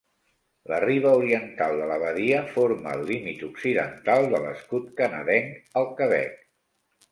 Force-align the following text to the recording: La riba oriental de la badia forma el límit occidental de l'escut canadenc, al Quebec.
La 0.71 0.77
riba 0.83 1.11
oriental 1.17 1.77
de 1.81 1.89
la 1.91 1.97
badia 2.05 2.39
forma 2.55 2.95
el 2.99 3.05
límit 3.11 3.45
occidental 3.49 4.27
de 4.33 4.41
l'escut 4.49 4.91
canadenc, 5.03 5.55
al 5.83 5.89
Quebec. 6.03 6.45